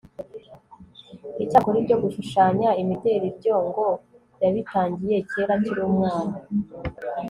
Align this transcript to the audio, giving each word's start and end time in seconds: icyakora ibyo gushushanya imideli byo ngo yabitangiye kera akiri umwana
icyakora 1.43 1.77
ibyo 1.81 1.95
gushushanya 2.03 2.69
imideli 2.81 3.27
byo 3.37 3.55
ngo 3.65 3.85
yabitangiye 4.41 5.17
kera 5.29 5.53
akiri 5.59 5.81
umwana 5.89 6.35